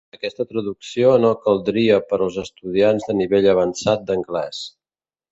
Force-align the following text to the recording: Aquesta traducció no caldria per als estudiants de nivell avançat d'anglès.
Aquesta 0.17 0.43
traducció 0.51 1.09
no 1.25 1.33
caldria 1.43 1.99
per 2.13 2.17
als 2.27 2.39
estudiants 2.43 3.05
de 3.09 3.15
nivell 3.19 3.49
avançat 3.53 4.07
d'anglès. 4.09 4.63